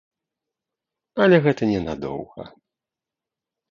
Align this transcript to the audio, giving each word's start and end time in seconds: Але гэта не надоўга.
Але 1.27 1.37
гэта 1.45 1.63
не 1.75 1.79
надоўга. 1.87 2.53